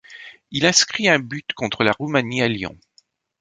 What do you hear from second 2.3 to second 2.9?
à Lyon.